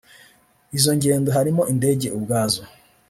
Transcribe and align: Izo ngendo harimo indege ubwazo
Izo 0.77 0.91
ngendo 0.97 1.29
harimo 1.37 1.61
indege 1.71 2.07
ubwazo 2.17 2.61